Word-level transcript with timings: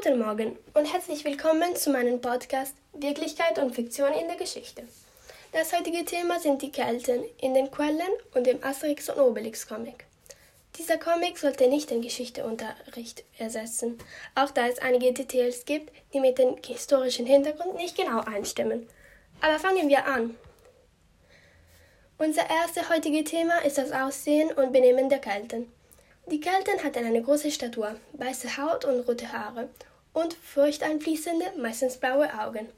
Guten 0.00 0.20
Morgen 0.20 0.56
und 0.74 0.92
herzlich 0.92 1.24
willkommen 1.24 1.74
zu 1.74 1.90
meinem 1.90 2.20
Podcast 2.20 2.76
Wirklichkeit 2.92 3.58
und 3.58 3.74
Fiktion 3.74 4.12
in 4.12 4.28
der 4.28 4.36
Geschichte. 4.36 4.84
Das 5.50 5.76
heutige 5.76 6.04
Thema 6.04 6.38
sind 6.38 6.62
die 6.62 6.70
Kelten 6.70 7.24
in 7.40 7.52
den 7.52 7.68
Quellen 7.68 8.12
und 8.32 8.46
dem 8.46 8.62
Asterix 8.62 9.08
und 9.08 9.18
Obelix 9.18 9.66
Comic. 9.66 10.04
Dieser 10.76 10.98
Comic 10.98 11.36
sollte 11.36 11.66
nicht 11.66 11.90
den 11.90 12.00
Geschichteunterricht 12.00 13.24
ersetzen, 13.38 13.98
auch 14.36 14.52
da 14.52 14.68
es 14.68 14.78
einige 14.78 15.12
Details 15.12 15.64
gibt, 15.64 15.90
die 16.14 16.20
mit 16.20 16.38
dem 16.38 16.58
historischen 16.64 17.26
Hintergrund 17.26 17.74
nicht 17.74 17.96
genau 17.96 18.20
einstimmen. 18.20 18.88
Aber 19.40 19.58
fangen 19.58 19.88
wir 19.88 20.06
an. 20.06 20.36
Unser 22.18 22.48
erstes 22.48 22.88
heutige 22.88 23.24
Thema 23.24 23.64
ist 23.64 23.78
das 23.78 23.90
Aussehen 23.90 24.52
und 24.52 24.72
Benehmen 24.72 25.08
der 25.08 25.18
Kelten. 25.18 25.72
Die 26.26 26.40
Kelten 26.40 26.84
hatten 26.84 27.04
eine 27.04 27.22
große 27.22 27.50
Statur, 27.50 27.96
weiße 28.12 28.58
Haut 28.58 28.84
und 28.84 29.00
rote 29.08 29.32
Haare 29.32 29.70
und 30.12 30.34
furchteinfließende, 30.34 31.52
meistens 31.58 31.96
blaue 31.98 32.28
Augen. 32.40 32.68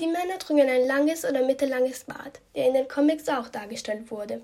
Die 0.00 0.06
Männer 0.06 0.38
trugen 0.38 0.68
ein 0.68 0.86
langes 0.86 1.24
oder 1.24 1.42
mittellanges 1.44 2.04
Bart, 2.04 2.40
der 2.54 2.68
in 2.68 2.74
den 2.74 2.88
Comics 2.88 3.28
auch 3.28 3.48
dargestellt 3.48 4.10
wurde. 4.10 4.40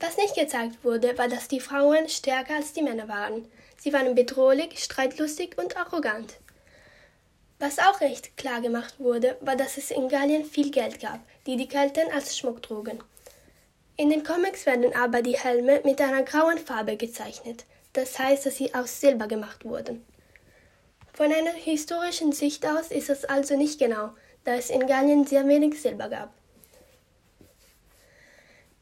Was 0.00 0.16
nicht 0.16 0.34
gezeigt 0.34 0.82
wurde, 0.82 1.16
war, 1.18 1.28
dass 1.28 1.48
die 1.48 1.60
Frauen 1.60 2.08
stärker 2.08 2.56
als 2.56 2.72
die 2.72 2.82
Männer 2.82 3.08
waren. 3.08 3.50
Sie 3.78 3.92
waren 3.92 4.14
bedrohlich, 4.14 4.82
streitlustig 4.82 5.58
und 5.58 5.76
arrogant. 5.76 6.36
Was 7.58 7.78
auch 7.78 8.00
recht 8.00 8.36
klar 8.38 8.62
gemacht 8.62 8.94
wurde, 8.98 9.36
war, 9.42 9.56
dass 9.56 9.76
es 9.76 9.90
in 9.90 10.08
Gallien 10.08 10.46
viel 10.46 10.70
Geld 10.70 11.00
gab, 11.00 11.20
die 11.46 11.56
die 11.56 11.68
Kelten 11.68 12.10
als 12.12 12.36
Schmuck 12.36 12.62
trugen. 12.62 13.02
In 13.96 14.08
den 14.08 14.24
Comics 14.24 14.64
werden 14.64 14.94
aber 14.96 15.20
die 15.20 15.36
Helme 15.36 15.82
mit 15.84 16.00
einer 16.00 16.22
grauen 16.22 16.56
Farbe 16.56 16.96
gezeichnet, 16.96 17.66
das 17.92 18.18
heißt, 18.18 18.46
dass 18.46 18.56
sie 18.56 18.74
aus 18.74 18.98
Silber 19.00 19.26
gemacht 19.26 19.66
wurden. 19.66 20.06
Von 21.20 21.34
einer 21.34 21.52
historischen 21.52 22.32
Sicht 22.32 22.64
aus 22.64 22.90
ist 22.90 23.10
es 23.10 23.26
also 23.26 23.54
nicht 23.54 23.78
genau, 23.78 24.14
da 24.44 24.54
es 24.54 24.70
in 24.70 24.86
Gallien 24.86 25.26
sehr 25.26 25.46
wenig 25.46 25.78
Silber 25.78 26.08
gab. 26.08 26.32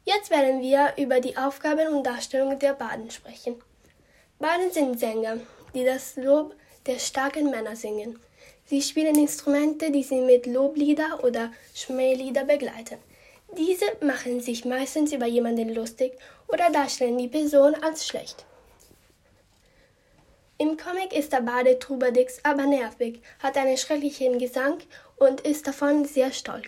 Jetzt 0.04 0.30
werden 0.30 0.60
wir 0.60 0.92
über 0.98 1.18
die 1.18 1.36
Aufgaben 1.36 1.88
und 1.88 2.06
Darstellung 2.06 2.56
der 2.60 2.74
Baden 2.74 3.10
sprechen. 3.10 3.56
Baden 4.38 4.70
sind 4.70 5.00
Sänger, 5.00 5.38
die 5.74 5.84
das 5.84 6.14
Lob 6.14 6.54
der 6.86 7.00
starken 7.00 7.50
Männer 7.50 7.74
singen. 7.74 8.20
Sie 8.66 8.82
spielen 8.82 9.16
Instrumente, 9.16 9.90
die 9.90 10.04
sie 10.04 10.20
mit 10.20 10.46
Loblieder 10.46 11.24
oder 11.24 11.50
Schmählieder 11.74 12.44
begleiten. 12.44 12.98
Diese 13.56 13.86
machen 14.00 14.40
sich 14.40 14.64
meistens 14.64 15.12
über 15.12 15.26
jemanden 15.26 15.74
lustig 15.74 16.12
oder 16.46 16.70
darstellen 16.70 17.18
die 17.18 17.26
Person 17.26 17.74
als 17.74 18.06
schlecht. 18.06 18.46
Im 20.60 20.76
Comic 20.76 21.12
ist 21.12 21.32
der 21.32 21.42
Bade 21.42 21.78
Trubadix 21.78 22.40
aber 22.42 22.66
nervig, 22.66 23.22
hat 23.40 23.56
einen 23.56 23.76
schrecklichen 23.76 24.40
Gesang 24.40 24.78
und 25.14 25.42
ist 25.42 25.68
davon 25.68 26.04
sehr 26.04 26.32
stolz. 26.32 26.66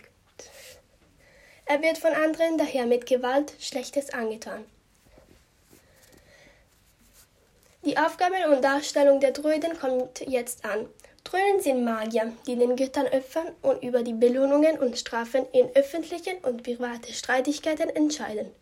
Er 1.66 1.82
wird 1.82 1.98
von 1.98 2.12
anderen 2.12 2.56
daher 2.56 2.86
mit 2.86 3.04
Gewalt 3.04 3.52
Schlechtes 3.58 4.10
angetan. 4.10 4.64
Die 7.84 7.98
Aufgabe 7.98 8.36
und 8.52 8.62
Darstellung 8.62 9.18
der 9.18 9.32
Druiden 9.32 9.76
kommt 9.76 10.20
jetzt 10.20 10.64
an. 10.64 10.86
Trönen 11.24 11.60
sind 11.60 11.82
Magier, 11.82 12.32
die 12.46 12.54
den 12.54 12.76
Göttern 12.76 13.08
opfern 13.08 13.48
und 13.62 13.82
über 13.82 14.04
die 14.04 14.12
Belohnungen 14.12 14.78
und 14.78 14.98
Strafen 14.98 15.46
in 15.52 15.68
öffentlichen 15.74 16.38
und 16.42 16.62
privaten 16.62 17.12
Streitigkeiten 17.12 17.90
entscheiden. 17.90 18.52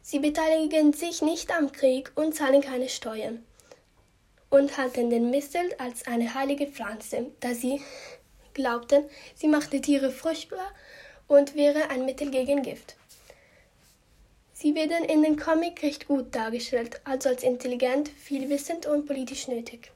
Sie 0.00 0.18
beteiligen 0.18 0.92
sich 0.92 1.22
nicht 1.22 1.56
am 1.56 1.70
Krieg 1.70 2.10
und 2.16 2.34
zahlen 2.34 2.62
keine 2.62 2.88
Steuern 2.88 3.44
und 4.52 4.76
halten 4.76 5.08
den 5.08 5.30
Mistel 5.30 5.74
als 5.78 6.06
eine 6.06 6.34
heilige 6.34 6.66
Pflanze, 6.66 7.30
da 7.40 7.54
sie 7.54 7.80
glaubten, 8.52 9.04
sie 9.34 9.48
machte 9.48 9.80
Tiere 9.80 10.10
fruchtbar 10.10 10.70
und 11.26 11.56
wäre 11.56 11.88
ein 11.88 12.04
Mittel 12.04 12.30
gegen 12.30 12.62
Gift. 12.62 12.96
Sie 14.52 14.74
werden 14.74 15.06
in 15.06 15.22
den 15.22 15.38
Comic 15.38 15.82
recht 15.82 16.06
gut 16.06 16.34
dargestellt, 16.34 17.00
also 17.04 17.30
als 17.30 17.42
intelligent, 17.42 18.10
vielwissend 18.10 18.84
und 18.84 19.06
politisch 19.06 19.48
nötig. 19.48 19.90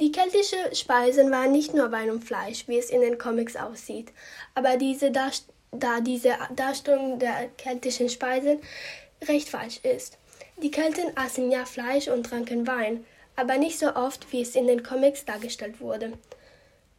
Die 0.00 0.10
keltischen 0.10 0.74
Speisen 0.74 1.30
waren 1.30 1.52
nicht 1.52 1.74
nur 1.74 1.92
Wein 1.92 2.10
und 2.10 2.24
Fleisch, 2.24 2.66
wie 2.66 2.78
es 2.78 2.90
in 2.90 3.02
den 3.02 3.18
Comics 3.18 3.54
aussieht, 3.54 4.12
aber 4.56 4.76
diese 4.76 5.12
da 5.12 6.00
diese 6.00 6.36
Darstellung 6.56 7.20
der 7.20 7.50
keltischen 7.56 8.08
Speisen 8.08 8.60
recht 9.28 9.48
falsch 9.48 9.78
ist. 9.84 10.18
Die 10.62 10.70
Kelten 10.70 11.16
aßen 11.16 11.50
ja 11.50 11.64
Fleisch 11.64 12.08
und 12.08 12.24
tranken 12.26 12.66
Wein, 12.66 13.06
aber 13.34 13.56
nicht 13.56 13.78
so 13.78 13.94
oft, 13.94 14.30
wie 14.32 14.42
es 14.42 14.54
in 14.54 14.66
den 14.66 14.82
Comics 14.82 15.24
dargestellt 15.24 15.80
wurde. 15.80 16.12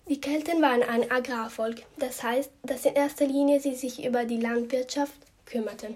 Die 0.07 0.19
Kelten 0.19 0.61
waren 0.61 0.81
ein 0.81 1.11
Agrarvolk, 1.11 1.83
das 1.97 2.23
heißt, 2.23 2.51
dass 2.63 2.85
in 2.85 2.95
erster 2.95 3.27
Linie 3.27 3.59
sie 3.59 3.75
sich 3.75 4.03
über 4.03 4.25
die 4.25 4.41
Landwirtschaft 4.41 5.13
kümmerten. 5.45 5.95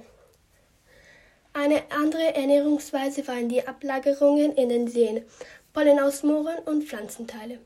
Eine 1.54 1.82
andere 1.90 2.36
Ernährungsweise 2.36 3.28
waren 3.28 3.50
die 3.50 3.68
Ablagerungen 3.68 4.54
in 4.56 4.70
den 4.70 4.88
Seen, 4.88 5.26
Pollen 5.74 6.00
aus 6.00 6.22
Mooren 6.22 6.60
und 6.66 6.84
Pflanzenteile. 6.84 7.60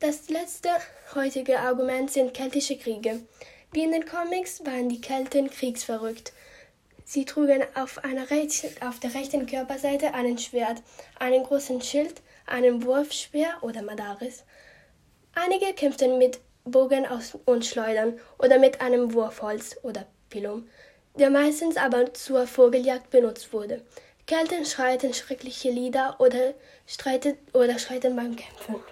Das 0.00 0.28
letzte 0.28 0.70
heutige 1.14 1.60
Argument 1.60 2.10
sind 2.10 2.34
keltische 2.34 2.76
Kriege. 2.76 3.20
Wie 3.72 3.84
in 3.84 3.92
den 3.92 4.06
Comics 4.06 4.64
waren 4.64 4.88
die 4.88 5.00
Kelten 5.00 5.50
kriegsverrückt. 5.50 6.32
Sie 7.10 7.24
trugen 7.24 7.64
auf, 7.74 7.98
rechten, 8.04 8.68
auf 8.86 9.00
der 9.00 9.14
rechten 9.14 9.46
Körperseite 9.46 10.12
einen 10.12 10.36
Schwert, 10.36 10.82
einen 11.18 11.42
großen 11.42 11.80
Schild, 11.80 12.20
einen 12.44 12.84
Wurfspeer 12.84 13.56
oder 13.62 13.80
Madaris. 13.80 14.44
Einige 15.34 15.72
kämpften 15.72 16.18
mit 16.18 16.38
Bogen 16.64 17.06
und 17.46 17.64
Schleudern 17.64 18.20
oder 18.38 18.58
mit 18.58 18.82
einem 18.82 19.14
Wurfholz 19.14 19.78
oder 19.82 20.04
Pilum, 20.28 20.68
der 21.18 21.30
meistens 21.30 21.78
aber 21.78 22.12
zur 22.12 22.46
Vogeljagd 22.46 23.08
benutzt 23.08 23.54
wurde. 23.54 23.82
Kelten 24.26 24.66
schreiten 24.66 25.14
schreckliche 25.14 25.70
Lieder 25.70 26.16
oder 26.18 26.52
streiten, 26.86 27.38
oder 27.54 27.78
streiten 27.78 28.16
beim 28.16 28.36
Kämpfen. 28.36 28.82